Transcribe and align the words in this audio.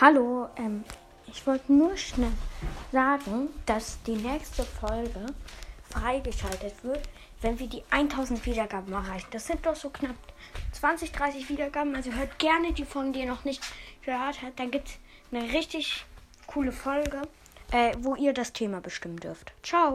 Hallo, 0.00 0.48
ähm, 0.56 0.82
ich 1.26 1.46
wollte 1.46 1.70
nur 1.70 1.94
schnell 1.94 2.32
sagen, 2.90 3.50
dass 3.66 4.02
die 4.04 4.16
nächste 4.16 4.64
Folge 4.64 5.26
freigeschaltet 5.90 6.72
wird, 6.82 7.06
wenn 7.42 7.58
wir 7.58 7.66
die 7.66 7.82
1000 7.90 8.46
Wiedergaben 8.46 8.94
erreichen. 8.94 9.26
Das 9.30 9.46
sind 9.46 9.66
doch 9.66 9.76
so 9.76 9.90
knapp 9.90 10.16
20, 10.72 11.12
30 11.12 11.50
Wiedergaben. 11.50 11.94
Also 11.94 12.12
hört 12.12 12.38
gerne 12.38 12.72
die 12.72 12.86
Folgen, 12.86 13.12
die 13.12 13.20
ihr 13.20 13.26
noch 13.26 13.44
nicht 13.44 13.62
gehört 14.02 14.40
habt. 14.40 14.58
Dann 14.58 14.70
gibt 14.70 14.88
es 14.88 14.98
eine 15.32 15.52
richtig 15.52 16.06
coole 16.46 16.72
Folge, 16.72 17.20
äh, 17.70 17.94
wo 17.98 18.14
ihr 18.14 18.32
das 18.32 18.54
Thema 18.54 18.80
bestimmen 18.80 19.18
dürft. 19.18 19.52
Ciao. 19.62 19.88